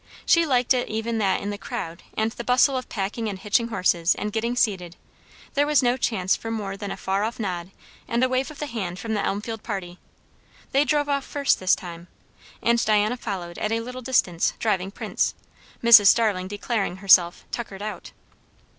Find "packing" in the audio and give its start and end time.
2.89-3.29